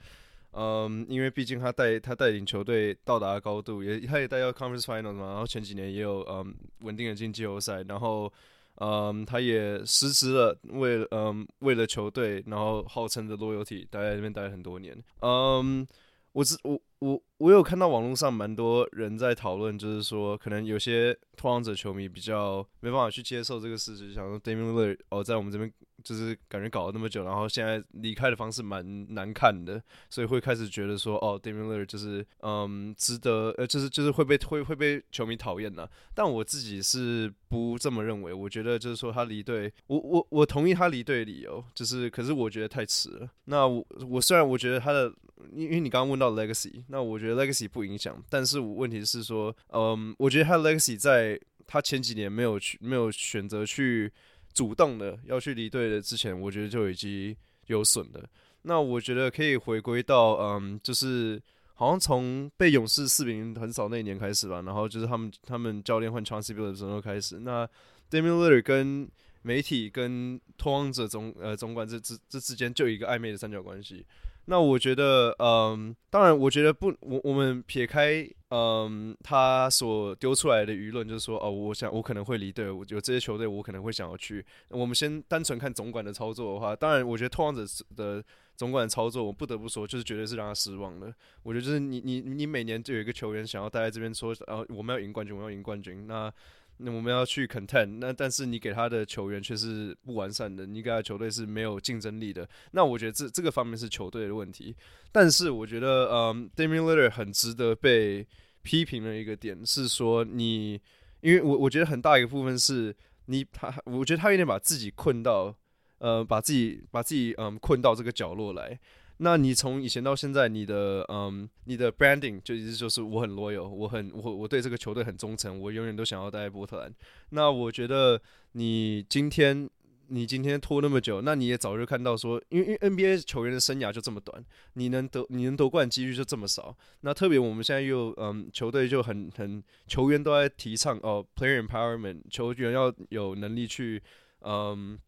[0.52, 8.30] 嗯，因为毕竟他带他带领球队到达高度，也他也带到 Conference Finals 嘛，然后前几年也有嗯稳定的进季后赛，然后
[8.76, 14.96] 嗯他也实职了为嗯为了球队，然后号称的 loyalty 待在那边待了很多年。
[15.20, 15.87] 嗯，
[16.32, 25.72] 我只我我我有看到网络上蛮多人在讨论，就是说可能有些拓荒者球迷比较没办法去接受这个事实，想说 Damian l i l l a r 哦在我们这边。
[26.02, 35.88] 就是感觉搞了那么久，然后现在离开的方式蛮难看的，所以会开始觉得说，哦，Demirler 就是，嗯，值得，呃，就是就是会被会会被球迷讨厌的。
[36.14, 43.30] 但我自己是不这么认为，我觉得就是说他离队，我我我同意他离队的理由，就是可是我觉得太迟了。
[43.46, 45.12] 那我我虽然我觉得他的，
[45.54, 54.12] 因为你刚刚问到 legacy，那我觉得 legacy 不影响，但是我问题是说，嗯，我觉得他 legacy 在他前几年没有去没有选择去。
[54.54, 57.36] 主动的要去离队的之前，我觉得就已经
[57.66, 58.28] 有损了。
[58.62, 61.42] 那我觉得可以回归到，嗯，就是
[61.74, 67.40] 好像从被勇士四比零横扫那一年开始吧，然后就是他们他们教练换 Chance b i l l 的时候开始。
[67.40, 67.66] 那
[68.10, 69.08] Damian Lillard 跟
[69.42, 74.06] 媒体跟拓荒者总呃总管这这这之间就一个暧昧的三角关系。
[74.46, 84.44] 那我觉得，嗯，当然，我觉得不，我我们撇开，嗯，他所丢出来的舆论，就是说，哦，我想我可能会离队，我有这些球队，我可能会想要去。
[84.68, 87.62] 我们先单纯看总管的操作的话，当然，我觉得拓荒者
[87.94, 88.22] 的
[88.57, 91.14] 总管的操作，我不得不说，就是绝对是让他失望的。
[91.44, 96.33] 我觉得就是你你你每年就有一个球员想要待在这边说，呃，我们要赢冠军，我们要赢冠军，那。
[96.82, 102.48] 那我们要去 contend，那但是你给他的球员却是不完善的，你给他球队是没有竞争力的。
[102.72, 104.74] 那我觉得这这个方面是球队的问题。
[105.10, 108.26] 但是我觉得，嗯，Damian Lillard 很值得被
[108.62, 110.80] 批评的一个点是说你，
[111.20, 112.94] 因为我我觉得很大一个部分是
[113.26, 115.54] 你他，我觉得他有点把自己困到，
[115.98, 118.78] 呃，把自己把自己嗯困到这个角落来。
[119.22, 126.92] 那你从以前到现在，你的嗯，你的 branding 就一直就是我很 loyal，我很我我对这个球队很忠诚，我永远都想要待在波特兰。
[127.30, 128.20] 那我觉得
[128.52, 129.70] 你今天
[130.08, 136.76] 你今天拖那么久，那你也早就看到说，因为因为 NBA 球员的生涯就这么短，你能得你能夺冠几率就这么少。
[137.02, 144.02] 那特别我们现在又嗯，球队就很很球员都在提倡哦，player empowerment，球员要有能力去
[144.40, 144.98] 嗯。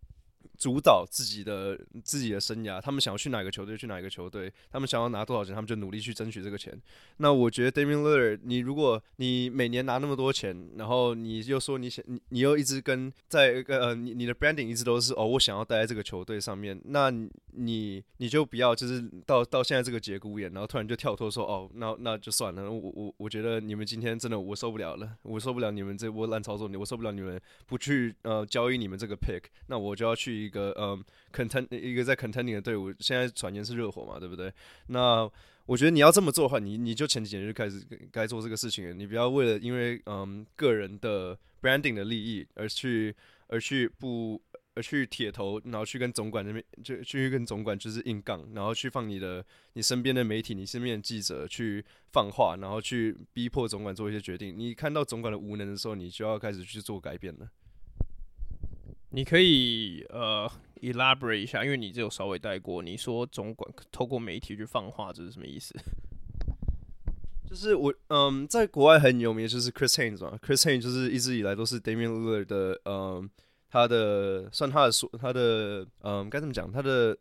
[0.57, 6.73] 主导自己的自己的生涯，他们想要去哪个球队去哪个球队，他们想要拿多少钱，他们就努力去争取这个钱。
[7.17, 30.44] 那我觉得 Damian Lillard，你如果你每年拿那么多钱，然后你又说你想你你又一直跟在呃你你的 branding 一直都是哦我想要待在这个球队上面，那你你就不要就是到到现在这个节骨眼，然后突然就跳脱说哦那那就算了，我我我觉得你们今天真的我受不了了，我受不了你们这波烂操作，你我受不了你们不去呃交易你们这个 pick，那我就要去。
[30.45, 34.53] 一个嗯，contend 一个在 contending 的队伍，现在传言是热火嘛，对不对？
[34.89, 35.29] 那
[35.67, 38.93] 我觉得你要这么做的话，你你就前几年就开始该做这个事情了。
[38.93, 43.15] 你不要为了因为嗯个人的 branding 的利益而去
[43.47, 44.41] 而去不
[44.75, 54.53] 而去铁头，然后去跟总管那边就去跟总管就是硬杠，然后去放你的你身边的媒体、你身边的记者去放话，然后去逼迫总管做一些决定。
[54.55, 57.49] 你看到总管的无能的时候，你就要开始去做改变了。
[59.15, 60.51] 你可以呃
[60.81, 62.83] elaborate 一下，因为你只有稍微带过。
[62.83, 65.73] 你说总管透过媒体去放话，这是什么意思？
[67.49, 70.37] 就是我嗯，在国外很有名，就是 Chris Hanes 嘛。
[70.43, 73.31] ？Chris Hanes 就是一直以来都是 Damian Lillard 的嗯，
[73.71, 76.71] 他的算他的说他的嗯该怎么讲？
[76.73, 77.17] 他的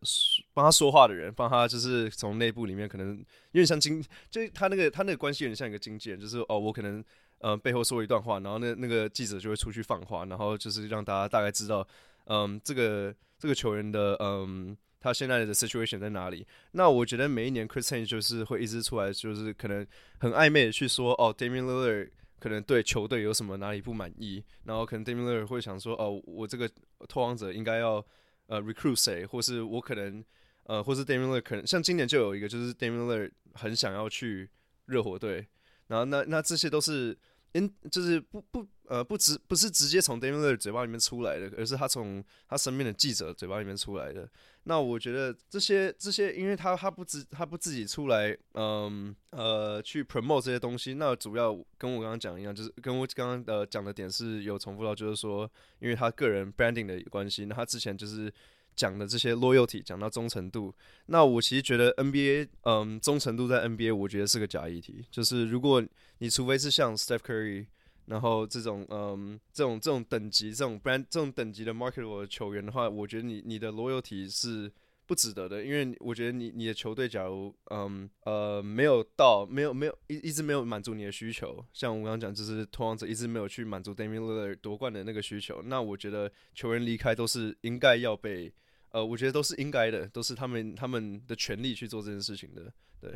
[0.53, 3.17] 帮他说话的人，帮他就是从内部里面可能
[3.51, 7.03] 有点像经，就他那个他那个关系有点像一个经纪人，就是哦，我可能。
[7.45, 11.85] 嗯，背后说一段话，然后那那个记者就会出去放话，然后就是让大家大概知道，
[12.27, 16.47] 嗯，这个这个球员的嗯，他现在的 situation 在哪里。
[16.71, 19.85] 那我觉得每一年 Chris Haynes 就是会一直出来，就是可能
[20.19, 26.71] 很暧昧的去说，哦，Damian Lillard 可能对球队有什么哪里不满意，然后可能 Damian Lillard 会想说，哦，我这个
[27.09, 28.01] 拓荒者应该要
[28.47, 30.23] 呃 recruit 谁，或是我可能
[30.63, 34.49] 呃，或是 Damian Lillard 可能像今年就有一个，就是 Damian Lillard 很想要去
[34.85, 35.45] 热火队，
[35.87, 37.17] 然后那那这些都是。
[37.53, 44.29] 因就是不不呃不直不是直接从 d a m i l e r 嘴巴里面出来的，而是他从他身边的记者嘴巴里面出来的。
[44.63, 58.33] 那我觉得这些这些，因为他他不自他不自己出来，嗯呃去 promote 这些东西，那主要跟我刚刚讲一样，就是跟我刚刚呃讲的点是有重复到，就是说，因为他个人 branding 的关系，那他之前就是。
[58.75, 60.73] 讲的这些 loyalty，讲到忠诚度，
[61.07, 65.05] 那我其实觉得 NBA，嗯，忠诚度在 NBA，我觉得是个假议题。
[65.09, 65.83] 就是如果
[66.19, 67.65] 你除非是像 Steph Curry，
[68.05, 74.69] 然后这种，嗯，这种这种等级、这种 brand、这种等级的 marketable 的球员的话，我觉得你你的 loyalty 是
[75.05, 88.51] 不值得的，因为我觉得你你的球队假如，嗯呃，没有到，没有没有一一直没有满足你的需求，像我刚刚讲，就是拓荒者一直没有去满足 Damian Lillard 夺冠的那个需求，那我觉得球员离开都是应该要被。
[88.93, 92.71] 呃，我觉得都是应该的，都是他们他们的权利去做这件事情的。
[93.01, 93.11] 对，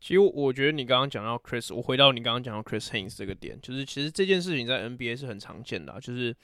[0.00, 6.36] 其实我觉得你刚刚讲到 Chris，我回到你刚刚讲到 Chris Haynes 这个点，就是其实这件事情在 NBA 是很常见的啊，就是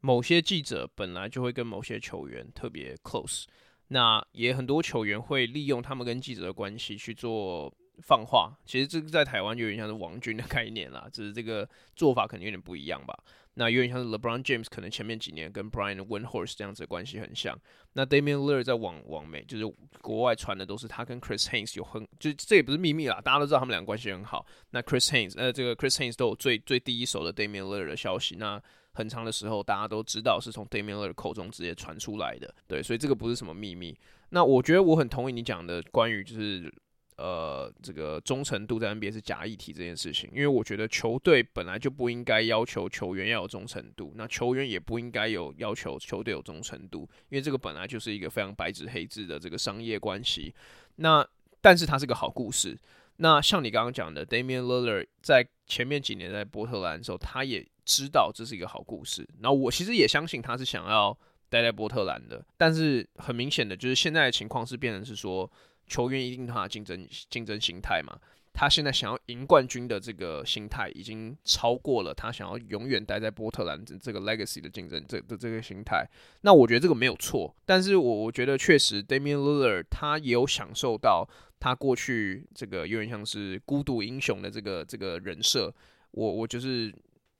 [0.00, 3.44] 某些记者本来就会跟某些球员特别 close，
[3.88, 8.58] 那也很多球员会利用他们跟记者的关系去做放话。
[8.66, 13.16] 其实这个在台湾就有点像是王军的概念啦，只是这个做法可能有点不一样吧。
[13.58, 17.58] 那有点像是 LeBron James，可能前面几年跟 Brian Windhorst 这样子的关系很像。
[17.94, 19.64] 那 Damian l i l l a r 在网网媒，就是
[20.02, 24.44] 国外传的都是他跟 Chris Haynes 有很，就这也不是秘密啦，大家都知道他们两个关系很好。
[24.72, 28.36] 那 Chris Haynes，呃，这个 Chris Haynes 都有最最第一手的 Damian l i l l a r 的消息。
[28.36, 32.54] 那很长的时候，大家都知道是从 Damian Lillard 口中直接传出来的。
[32.68, 33.98] 对，所以这个不是什么秘密。
[34.28, 36.70] 那我觉得我很同意你讲的关于就是。
[37.18, 50.54] 呃，这个忠诚度在 NBA 是假议题这件事情，因为我觉得球队本来就不应该要求球员要有忠诚度，那球员也不应该有要求球队有忠诚度，因为这个本来就是一个非常白纸黑字的这个商业关系。
[50.96, 51.26] 那
[51.62, 52.78] 但是它是个好故事。
[53.16, 59.26] 那像你刚刚讲的，Damian Lillard 在前面几年在波特兰的时候，他也知道这是一个好故事。
[59.40, 65.50] 那我其实也相信他是想要待在波特兰的，但是很明显的就是现在的情况是变成是说。
[65.86, 68.18] 球员一定他竞争竞争心态嘛，
[68.52, 76.06] 他现在想要赢冠军的这个心态，已经超过了他想要永远待在波特兰这这个 legacy 的竞争这的这个心态。
[76.42, 81.28] 那我觉得这个没有错，但是我我觉得确实 Damian Lillard 他也有享受到
[81.60, 85.74] 他过去这个有点像是孤独英雄的这个这个人设。
[86.12, 86.92] 我我就是。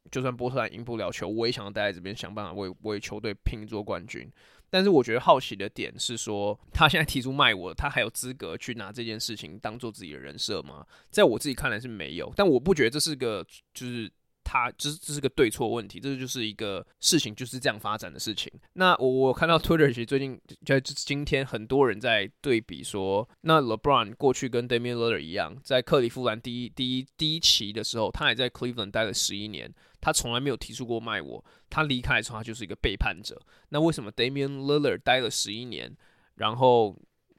[0.08, 4.30] 就算波特兰赢不了球，我也想要待在这边想办法为为球队拼做冠军。
[4.70, 10.86] 但是我觉得好奇的点是说，他现在提出卖我，他还有资格去拿这件事情当做自己的人设吗？
[11.10, 14.10] 在我自己看来是没有，但我不觉得这是个就是。
[14.46, 18.48] 他这这是个对错问题，这就是一个事情就是这样发展的事情。
[18.74, 31.44] 那我我看到 Twitter 其实最近在今天很多人在对比说，那 LeBron 过去跟 Damian Lillard 一样，在克利夫兰第一第一第一期的时候，他也在 Cleveland 待了十一年，他从来没有提出过卖我。
[31.68, 33.40] 他离开的时候，他就是一个背叛者。
[33.70, 35.96] 那为什么 Damian Lillard 待了十一年，
[36.36, 36.96] 然后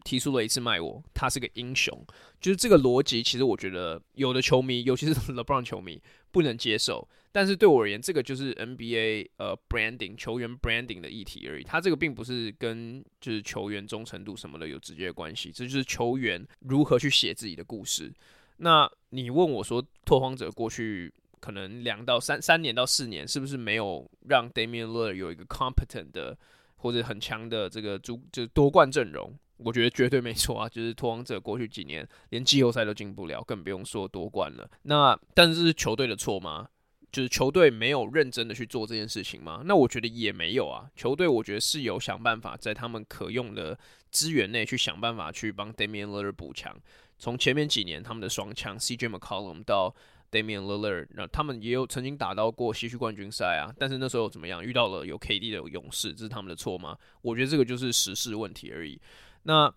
[0.07, 1.93] 提出了一次卖我，他是个英雄？
[2.39, 6.01] 就是这个逻辑，其实我觉得有的球迷，尤其是 LeBron 球迷。
[6.29, 11.63] 不能接受，但是对我而言，这个就是 NBA 呃 branding 球员 branding 的议题而已。
[11.63, 18.13] 他这个并不是跟就是球员忠诚度什么的有直接关系，这就是球员如何去写自己的故事。
[18.57, 26.37] 那你问我说，拓荒者过去可能两到三三年到四年，是不是没有让 Damian l i l l a r 有一个 competent 的
[26.75, 29.33] 或者很强的这个主就是夺冠阵容？
[29.57, 34.69] 我觉得绝对没错啊，就是拓荒者过去几年连季后赛都进不了，更不用说夺冠了。
[34.83, 36.69] 那但是是球队的错吗？
[37.09, 39.63] 就是球队没有认真的去做这件事情吗？
[39.65, 40.85] 那我觉得也没有啊。
[40.95, 43.79] 球队我觉得是有想办法在他们可用的
[44.11, 46.77] 资源内去想办法去帮 Damian Lillard 补强。
[47.17, 49.95] 从前面几年他们的双枪 CJ McCollum 到
[50.29, 53.73] Damian Lillard，那他们也有曾经打到过西区冠军赛啊。
[53.79, 54.63] 但是那时候怎么样？
[54.63, 56.95] 遇到了有 KD 的勇士，这是他们的错吗？
[57.21, 58.99] 我觉得这个就是时事问题而已。
[59.47, 59.73] 那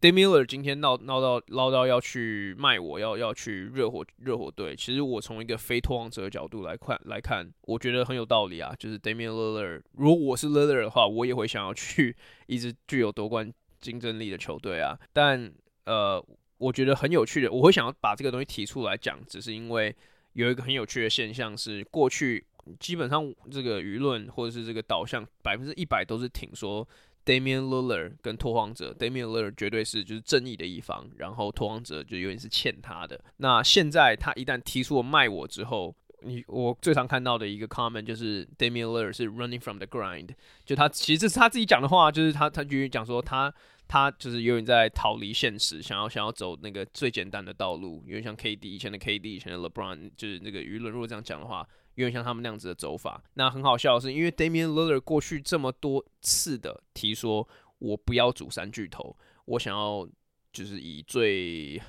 [0.00, 4.74] d a m i l l e r 今天闹闹到闹到要去卖我，要要去热火热火队。
[4.74, 8.74] 其实我从一个非拓荒者的角度来看来看，我觉得很有道理啊。
[8.76, 12.16] 就是 d a m i l l e r 如果我是 Lillard 的话，我也会想要去
[12.48, 13.50] 一支具有夺冠
[13.80, 14.98] 竞争力的球队啊。
[15.12, 15.52] 但
[15.84, 16.22] 呃，
[16.58, 19.94] 我觉得很有趣的，我会想要把这个东西提出来讲，只是因为
[20.32, 22.44] 有一个很有趣的现象是，过去
[22.80, 26.86] 基本上这个舆论或者是这个导向百分之一百都是挺说。
[27.24, 33.18] Damian Lillard 跟拓荒者，Damian Lillard 绝对是就是正义的一方，然后拓荒者就有点是欠他的。
[33.38, 40.30] 那现在他一旦提出了卖我之后，你我最常看到的一个 comment 就是 Damian Lillard 是 running from the grind，
[40.64, 43.52] 就他其实这是他自己讲的话，就是他他就讲说他
[43.88, 51.66] 他就是有点在逃离现实，想要想要走那个最简单的道路，有点像 KD 以前的 KD 以前的 LeBron，就是那个舆论如果这样讲的话。
[51.94, 60.08] 有点像他们那样子的走法，那很好笑的是，因为 Damian Lillard 过去这么多次的提说，我不要组三巨头，我想要
[60.52, 61.80] 就是以最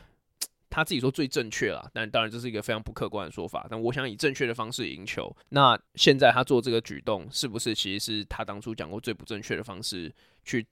[0.70, 5.36] 他自己说最正确啦，但当然这是一个非常不客观的说法，但我想以正确的方式赢球。
[5.50, 10.14] 那现在他做这个举动，是不是其实是他当初讲过最不正确的方式
[10.44, 10.66] 去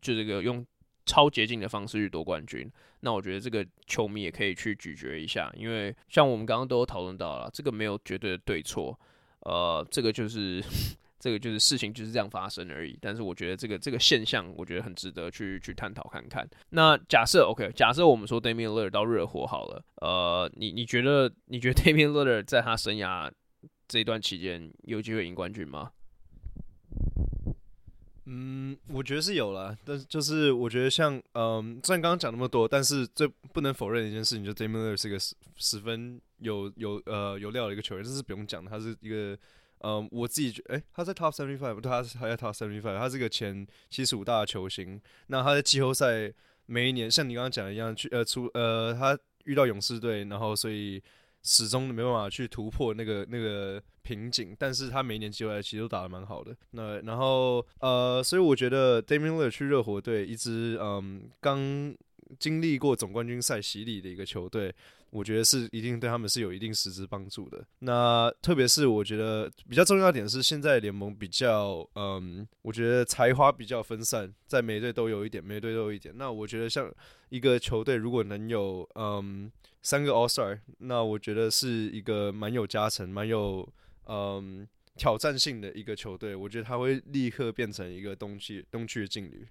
[0.00, 0.64] 就这个用？
[1.08, 8.96] 超捷径的方式去夺冠军，那我觉得这个球迷也可以去咀嚼一下，因为像我们刚刚都讨论到了，这个没有绝对的对错，
[9.40, 10.62] 呃，这个就是
[11.18, 12.96] 这个就是事情就是这样发生而已。
[13.00, 16.48] 但是我觉得这个这个现象，我觉得很值得去去探讨看看。
[16.70, 22.38] 那假设 OK，假设我们说 Damian l i l l a r 到热火好了，呃，你你觉得你觉得 Damian l i l l a
[22.38, 23.30] r 在他生涯
[23.88, 25.90] 这一段期间有机会赢冠军吗？
[28.30, 39.34] 嗯，我觉得是有了，但是就是我觉得像，嗯，虽然刚刚讲那么多，但是最不能否认的一件事情，就 Damian l i l l 是一个十十分有有呃有料的一个球员，这是不用讲的，他是一个，
[39.78, 46.30] 嗯，我自己觉得，诶，他在 Top seventy five，不对，他还在 Top seventy five，他是个前七十五大的球星，那他在季后赛
[46.66, 51.02] 每一年，像你刚刚讲的一样，去呃出呃他遇到勇士队，然后所以。
[51.42, 56.56] 始终没办法去突破那个 那个瓶颈，但是他每一年季后赛其实都打得蛮好的。
[56.72, 61.94] 那然后呃，所以我觉得 Damian l i l l 去热火队，一支嗯刚
[62.38, 64.74] 经历过总冠军赛洗礼的一个球队，
[65.10, 67.64] 我觉得是一定对他们是有一定实质帮助的。
[67.80, 76.14] 那特别是我觉得比较重要的点是，现在联盟比较嗯，我觉得才华比较分散，在每队都有一点，每队都有一点。
[76.16, 76.92] 那我觉得像
[77.28, 79.50] 一个球队如果能有嗯。
[79.80, 83.66] 三个 All Star，那我觉得是一个蛮有加成、蛮有
[84.06, 84.66] 嗯
[84.96, 86.34] 挑战性的一个球队。
[86.34, 89.46] 我觉得他会立刻变成一个东区东区的劲旅。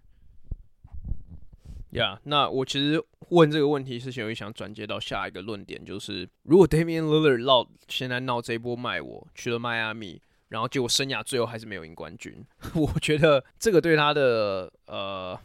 [1.91, 15.39] 呀，yeah, 那我其实问这个问题之前，我想转接到下一个论点，就是如果 Damian Lillard 现在闹这一波卖我去了迈阿密，然后结果生涯最后还是没有赢冠军， 我觉得这个对他的呃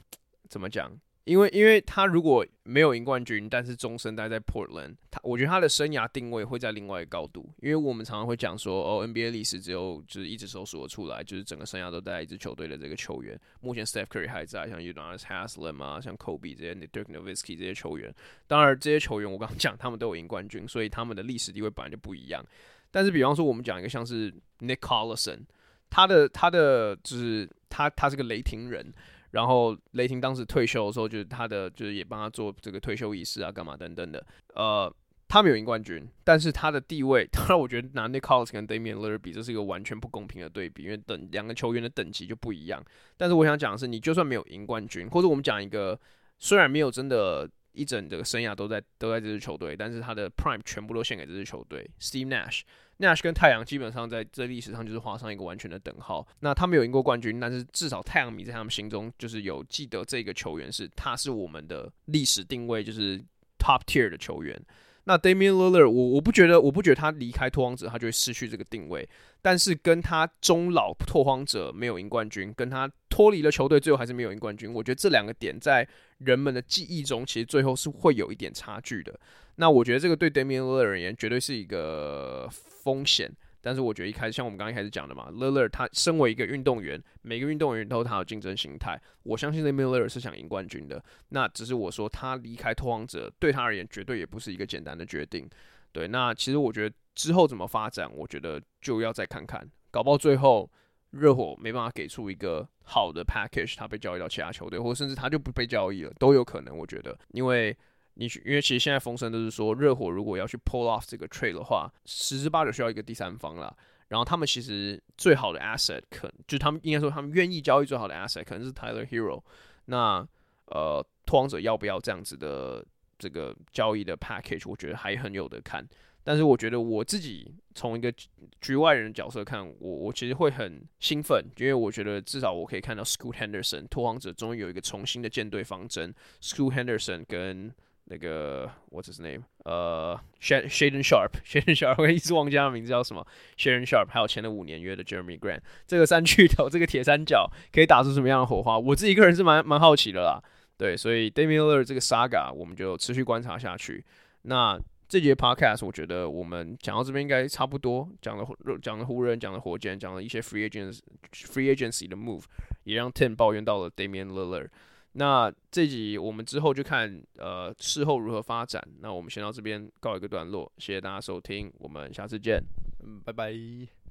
[0.49, 0.93] 怎么讲？
[1.25, 7.49] 因为因为他如果没有赢冠军，但是终身待在 Portland，他我觉得他的生涯定位会在另外一个高度。
[7.61, 13.39] 因为我们常常会讲说，哦，NBA 历史只有就是一只手数得出来，就是整个生涯都待一支球队的这个球员。
[13.61, 18.13] 目前 Steph Curry 还在，像 Udonis Haslem 啊，像 Kobe 这些，Dirk Nowitzki 这些球员。
[18.49, 22.45] 当然，这些球员我刚刚讲他们都有赢冠军，所以他们的历史地位本来就不一样。
[22.91, 25.43] 但是，比方说我们讲一个像是 Nick Collison，
[25.89, 28.93] 他的他的就是他他是个雷霆人。
[29.33, 34.25] 然后雷霆当时退休的时候，就是他的就是也帮他做这个退休仪式啊，干嘛等等的。
[34.55, 34.95] 呃，
[35.29, 39.19] 他没有赢冠军，但是他的地位， 当然我觉得拿 Nick c o l l s 跟 Damian l i l l a r
[39.19, 42.83] 比，这是一个完全不公平的对比，因为等两个球员的等级就不一样。
[43.17, 45.99] 但是我想讲的是，你就算没有赢冠军，或者我们讲一个
[46.39, 52.63] 虽然没有真的一整个生涯都在都在这支球队，但是他的 Prime 全部都献给这支球队，Steve Nash。
[52.99, 56.27] Nash 跟太阳基本上在这历史上就是画上一个完全的等号。
[56.41, 63.19] 那他们有赢过冠军，但是至少太阳迷在他们心中就是有记得这个球员是他是我们的历史定位，就是
[63.59, 64.61] top tier 的球员。
[65.05, 69.09] 那 Damian Lillard，我我不觉得，我不觉得他离开拓荒者他就会失去这个定位。
[69.45, 75.87] 但是跟他终老拓荒者没有赢冠军，跟他脱离了球队最后还是没有赢冠军，我觉得这两个点在
[76.19, 79.19] 人们的记忆中其实最后是会有一点差距的。
[79.57, 83.31] 那我觉得这个对 Damian Lillard 而言绝对是一个风险，
[83.63, 91.03] 但是我觉得一开始像我们刚刚开始讲的嘛 lear 他身为一个运动员，每个运动员都有他的竞争心态，我相信 Damian Lillard 是想赢冠军的。
[91.29, 95.49] 那只是我说他离开拓荒者对他而言绝对也不是一个简单的决定。
[95.93, 100.69] 对，那其实我觉得之后怎么发展，我觉得就要再看看，搞不好最后
[101.11, 106.77] 热火没办法给出一个好的 package，他被交易到其他球队，或者甚至他就不被交易了，都有可能。
[106.77, 107.77] 我觉得，因为。
[108.15, 113.75] 你去因为其实现在风声都是说，热火如果要去 pull off 这个 trade 的话，十之八九需要一个第三方啦。
[114.09, 119.43] 然后他们其实最好的 asset 可就他们应该说他们愿意交易最好的 asset 可能是 Tyler Hero。
[119.87, 120.27] 那
[120.67, 122.85] 呃，拓荒者要不要这样子的
[123.19, 124.69] 这个交易的 package？
[124.69, 125.87] 我觉得还很有得看。
[126.25, 128.13] 但是我觉得我自己从一个
[128.61, 137.75] 局外人的角色看，我我其实会很兴奋，因为我觉得至少我可以看到 Scoot Henderson 拓荒者终于有一个重新的建队方针，Scoot Henderson 跟
[138.13, 139.45] 那个 What's his name？
[139.65, 143.27] 呃、uh,，Shaden Sharp，Shaden Sharp，我一直忘记他的名字叫什么。
[143.57, 148.79] Shaden Sharp，还有签了五年约的 Jeremy Grant，这个三巨头，这个铁三角可以打出什么样的火花？
[148.79, 150.43] 我自己个人是蛮蛮好奇的啦。
[150.77, 154.05] 对，所以 Damian Lillard 这个 Saga 我们就持续观察下去。
[154.43, 158.47] 那这节 Podcast 我觉得我们讲到这边应该差不多，讲了
[158.83, 161.01] 讲了湖人，讲了火箭，讲了一些 Free Agents
[161.33, 162.43] Free Agency 的 Move，
[162.85, 164.69] 也让 Tim 抱怨到了 Damian Lillard。
[165.13, 168.83] 那这集我们之后就看，呃，事后如何发展。
[169.01, 172.63] 那我们先到这边告一个段落，谢谢大家收听，我们下次见，
[173.05, 174.02] 嗯，拜拜。